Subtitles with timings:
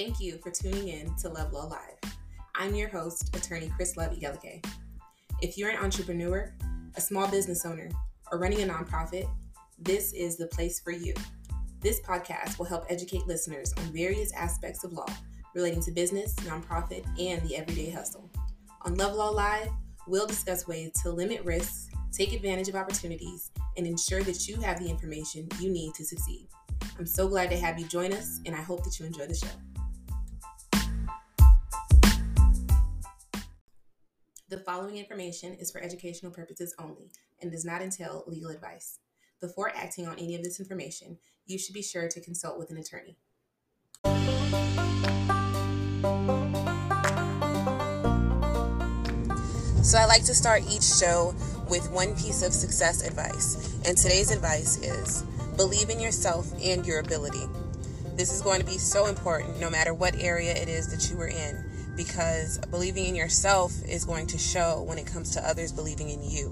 [0.00, 2.14] Thank you for tuning in to Love Law Live.
[2.54, 4.64] I'm your host, attorney Chris Love Igelike.
[5.42, 6.54] If you're an entrepreneur,
[6.96, 7.90] a small business owner,
[8.32, 9.28] or running a nonprofit,
[9.78, 11.12] this is the place for you.
[11.82, 15.04] This podcast will help educate listeners on various aspects of law
[15.54, 18.30] relating to business, nonprofit, and the everyday hustle.
[18.86, 19.68] On Love Law Live,
[20.06, 24.78] we'll discuss ways to limit risks, take advantage of opportunities, and ensure that you have
[24.82, 26.48] the information you need to succeed.
[26.98, 29.34] I'm so glad to have you join us, and I hope that you enjoy the
[29.34, 29.48] show.
[34.50, 38.98] The following information is for educational purposes only and does not entail legal advice.
[39.40, 42.76] Before acting on any of this information, you should be sure to consult with an
[42.76, 43.16] attorney.
[49.84, 51.32] So, I like to start each show
[51.68, 53.78] with one piece of success advice.
[53.86, 55.22] And today's advice is
[55.56, 57.46] believe in yourself and your ability.
[58.16, 61.20] This is going to be so important no matter what area it is that you
[61.20, 61.69] are in
[62.04, 66.22] because believing in yourself is going to show when it comes to others believing in
[66.22, 66.50] you.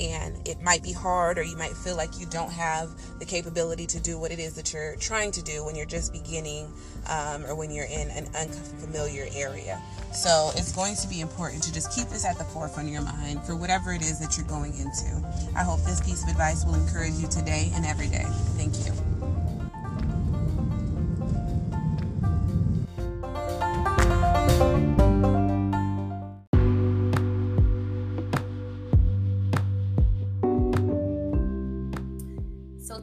[0.00, 3.86] And it might be hard, or you might feel like you don't have the capability
[3.86, 6.72] to do what it is that you're trying to do when you're just beginning
[7.08, 9.82] um, or when you're in an unfamiliar area.
[10.12, 13.02] So it's going to be important to just keep this at the forefront of your
[13.02, 15.24] mind for whatever it is that you're going into.
[15.56, 18.26] I hope this piece of advice will encourage you today and every day.
[18.56, 19.13] Thank you.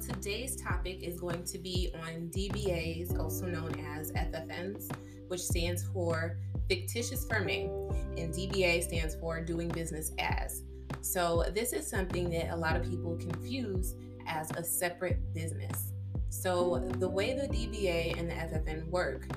[0.02, 4.92] Today's topic is going to be on DBAs, also known as FFNs,
[5.28, 7.70] which stands for fictitious firm name,
[8.18, 10.64] and DBA stands for doing business as.
[11.02, 13.96] So, this is something that a lot of people confuse
[14.28, 15.94] as a separate business.
[16.30, 19.28] So, the way the DBA and the FFN work,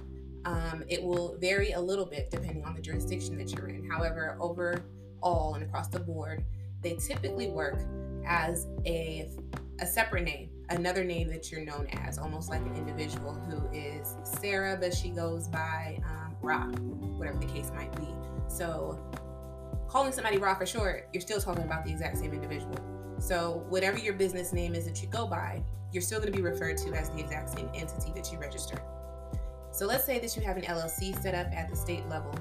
[0.44, 3.88] um, it will vary a little bit depending on the jurisdiction that you're in.
[3.88, 6.44] However, overall and across the board,
[6.82, 7.78] they typically work
[8.26, 9.30] as a,
[9.80, 14.14] a separate name, another name that you're known as, almost like an individual who is
[14.24, 18.08] Sarah, but she goes by um, whatever the case might be.
[18.48, 18.98] So,
[19.88, 22.78] calling somebody Ra for short, you're still talking about the exact same individual.
[23.18, 26.42] So, whatever your business name is that you go by, you're still going to be
[26.42, 28.80] referred to as the exact same entity that you registered.
[29.70, 32.34] So, let's say that you have an LLC set up at the state level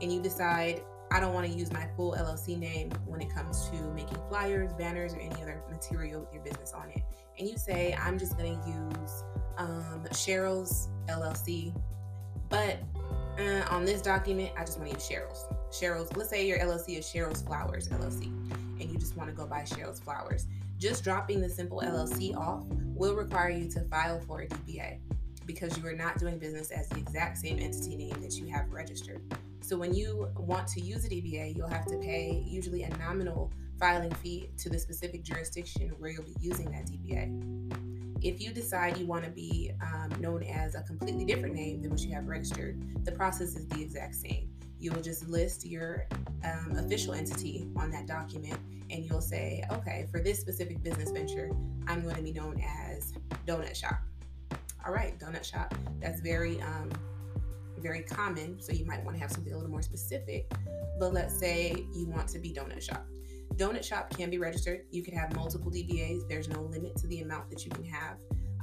[0.00, 3.68] and you decide, I don't want to use my full LLC name when it comes
[3.68, 7.02] to making flyers, banners, or any other material with your business on it.
[7.38, 9.24] And you say, I'm just going to use
[9.58, 11.74] um, Cheryl's LLC,
[12.48, 12.78] but
[13.38, 15.44] uh, on this document, I just want to use Cheryl's.
[15.70, 18.26] Cheryl's, let's say your LLC is Cheryl's Flowers LLC,
[18.80, 20.46] and you just want to go by Cheryl's Flowers.
[20.78, 24.98] Just dropping the simple LLC off will require you to file for a DBA
[25.44, 28.70] because you are not doing business as the exact same entity name that you have
[28.72, 29.20] registered.
[29.62, 33.52] So when you want to use a DBA, you'll have to pay usually a nominal
[33.78, 38.24] filing fee to the specific jurisdiction where you'll be using that DBA.
[38.24, 41.90] If you decide you want to be um, known as a completely different name than
[41.90, 44.50] what you have registered, the process is the exact same.
[44.80, 46.06] You will just list your
[46.44, 48.58] um, official entity on that document
[48.90, 51.50] and you'll say, okay, for this specific business venture,
[51.86, 53.12] I'm going to be known as
[53.46, 54.00] Donut Shop.
[54.84, 55.72] All right, Donut Shop.
[56.00, 56.90] That's very, um,
[57.82, 58.60] very common.
[58.60, 60.50] So you might want to have something a little more specific.
[60.98, 63.06] But let's say you want to be Donut Shop.
[63.56, 64.82] Donut Shop can be registered.
[64.90, 66.28] You can have multiple DBAs.
[66.28, 68.16] There's no limit to the amount that you can have.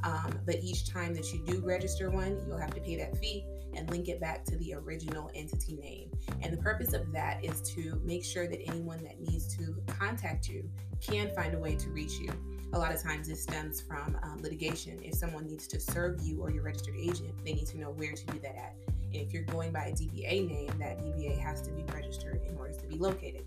[0.03, 3.46] Um, but each time that you do register one, you'll have to pay that fee
[3.75, 6.09] and link it back to the original entity name.
[6.41, 10.47] And the purpose of that is to make sure that anyone that needs to contact
[10.47, 10.69] you
[11.02, 12.31] can find a way to reach you.
[12.74, 15.00] A lot of times this stems from um, litigation.
[15.03, 18.13] If someone needs to serve you or your registered agent, they need to know where
[18.13, 18.75] to do that at.
[19.12, 22.74] If you're going by a DBA name, that DBA has to be registered in order
[22.74, 23.46] to be located.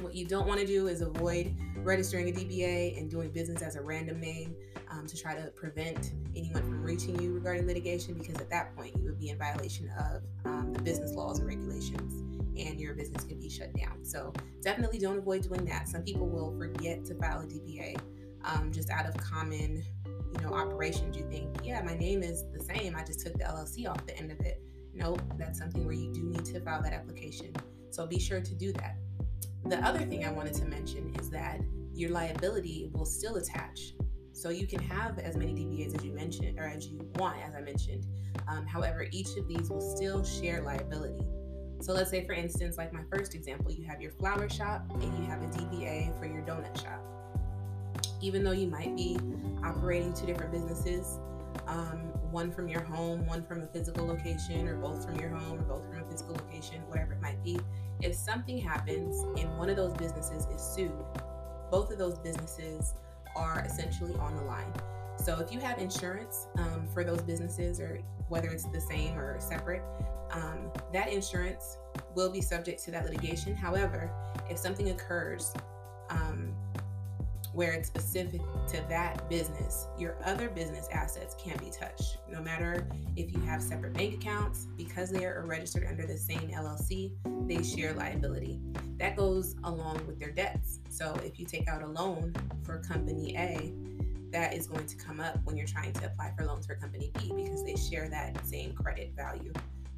[0.00, 3.76] What you don't want to do is avoid registering a DBA and doing business as
[3.76, 4.54] a random name
[4.90, 8.94] um, to try to prevent anyone from reaching you regarding litigation because at that point
[8.96, 12.22] you would be in violation of um, the business laws and regulations
[12.58, 14.04] and your business could be shut down.
[14.04, 14.32] So
[14.62, 15.88] definitely don't avoid doing that.
[15.88, 17.98] Some people will forget to file a DBA
[18.44, 19.82] um, just out of common,
[20.38, 21.16] you know, operations.
[21.16, 22.96] You think, yeah, my name is the same.
[22.96, 24.62] I just took the LLC off the end of it.
[24.94, 27.54] Nope, that's something where you do need to file that application.
[27.90, 28.96] So be sure to do that.
[29.66, 31.60] The other thing I wanted to mention is that
[31.92, 33.94] your liability will still attach.
[34.32, 37.54] So you can have as many DBAs as you mentioned, or as you want, as
[37.54, 38.06] I mentioned.
[38.48, 41.26] Um, however, each of these will still share liability.
[41.80, 45.18] So let's say, for instance, like my first example, you have your flower shop and
[45.18, 47.15] you have a DBA for your donut shop.
[48.20, 49.18] Even though you might be
[49.64, 51.18] operating two different businesses,
[51.66, 51.98] um,
[52.30, 55.62] one from your home, one from a physical location, or both from your home, or
[55.62, 57.58] both from a physical location, whatever it might be.
[58.00, 60.92] If something happens and one of those businesses is sued,
[61.70, 62.94] both of those businesses
[63.34, 64.72] are essentially on the line.
[65.18, 69.40] So if you have insurance um, for those businesses, or whether it's the same or
[69.40, 69.82] separate,
[70.30, 71.78] um, that insurance
[72.14, 73.54] will be subject to that litigation.
[73.54, 74.10] However,
[74.50, 75.54] if something occurs
[76.10, 76.54] um,
[77.56, 82.18] where it's specific to that business, your other business assets can be touched.
[82.30, 82.86] No matter
[83.16, 87.12] if you have separate bank accounts, because they are registered under the same LLC,
[87.48, 88.60] they share liability.
[88.98, 90.80] That goes along with their debts.
[90.90, 93.72] So if you take out a loan for company A,
[94.32, 97.10] that is going to come up when you're trying to apply for loans for company
[97.18, 99.54] B because they share that same credit value.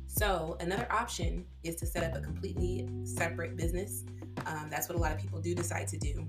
[0.07, 4.05] So, another option is to set up a completely separate business.
[4.47, 6.27] Um, that's what a lot of people do decide to do.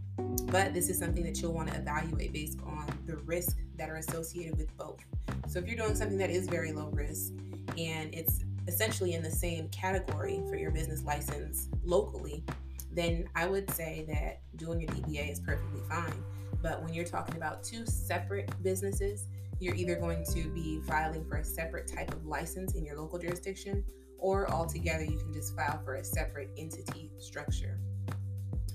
[0.51, 3.97] But this is something that you'll want to evaluate based on the risk that are
[3.97, 4.99] associated with both.
[5.47, 7.33] So, if you're doing something that is very low risk
[7.77, 12.43] and it's essentially in the same category for your business license locally,
[12.91, 16.23] then I would say that doing your DBA is perfectly fine.
[16.61, 19.25] But when you're talking about two separate businesses,
[19.59, 23.19] you're either going to be filing for a separate type of license in your local
[23.19, 23.83] jurisdiction,
[24.17, 27.79] or altogether you can just file for a separate entity structure.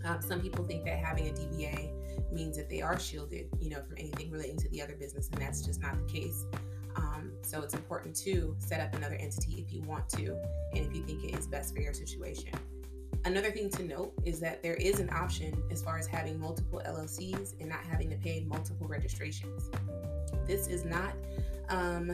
[0.04, 3.82] Um, some people think that having a DBA means that they are shielded, you know,
[3.82, 6.44] from anything relating to the other business, and that's just not the case.
[6.96, 10.36] Um, so it's important to set up another entity if you want to,
[10.72, 12.50] and if you think it is best for your situation.
[13.24, 16.82] Another thing to note is that there is an option as far as having multiple
[16.84, 19.70] LLCs and not having to pay multiple registrations.
[20.46, 21.14] This is not
[21.70, 22.12] um,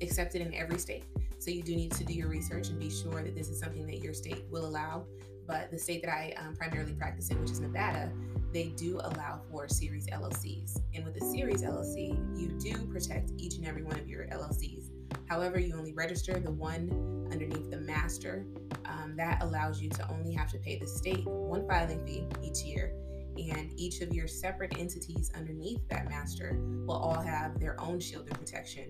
[0.00, 1.04] accepted in every state.
[1.40, 3.84] So you do need to do your research and be sure that this is something
[3.86, 5.04] that your state will allow.
[5.52, 8.10] But the state that I um, primarily practice in, which is Nevada,
[8.54, 10.80] they do allow for series LLCs.
[10.94, 14.84] And with a series LLC, you do protect each and every one of your LLCs.
[15.28, 18.46] However, you only register the one underneath the master.
[18.86, 22.62] Um, that allows you to only have to pay the state one filing fee each
[22.62, 22.94] year
[23.36, 28.26] and each of your separate entities underneath that master will all have their own shield
[28.26, 28.88] shielded protection,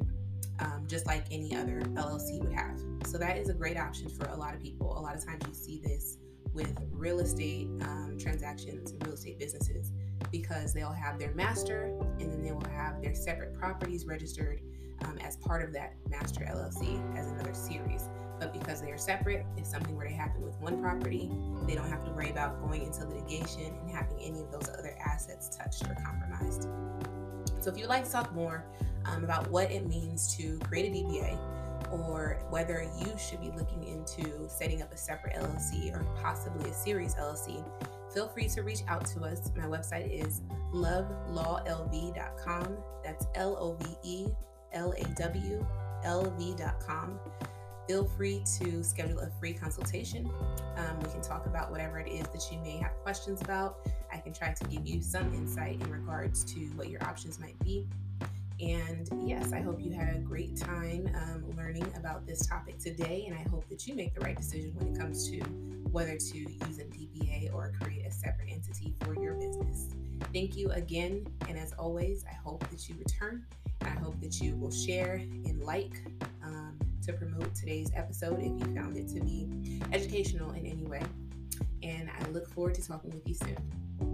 [0.61, 2.81] um, just like any other LLC would have.
[3.07, 4.97] So that is a great option for a lot of people.
[4.97, 6.19] A lot of times you see this
[6.55, 9.93] with real estate um, transactions and real estate businesses
[10.31, 14.61] because they'll have their master and then they will have their separate properties registered
[15.05, 18.09] um, as part of that master LLC as another series.
[18.39, 21.31] But because they are separate, if something were to happen with one property,
[21.67, 24.97] they don't have to worry about going into litigation and having any of those other
[25.05, 26.69] assets touched or compromised.
[27.61, 28.65] So, if you'd like to talk more
[29.05, 31.39] um, about what it means to create a DBA,
[31.91, 36.75] or whether you should be looking into setting up a separate LLC or possibly a
[36.75, 37.65] series LLC,
[38.13, 39.51] feel free to reach out to us.
[39.57, 40.43] My website is
[40.73, 42.77] lovelawlv.com.
[43.05, 44.27] That's L O V E
[44.73, 45.67] L A W
[46.05, 47.19] L V.com
[47.87, 50.31] feel free to schedule a free consultation.
[50.77, 53.79] Um, we can talk about whatever it is that you may have questions about.
[54.13, 57.59] I can try to give you some insight in regards to what your options might
[57.61, 57.87] be.
[58.63, 63.25] And yes, I hope you had a great time um, learning about this topic today.
[63.27, 65.41] And I hope that you make the right decision when it comes to
[65.91, 69.89] whether to use a DBA or create a separate entity for your business.
[70.33, 71.27] Thank you again.
[71.49, 73.45] And as always, I hope that you return.
[73.81, 76.01] I hope that you will share and like
[76.45, 81.03] um, to promote today's episode if you found it to be educational in any way.
[81.83, 84.12] And I look forward to talking with you soon.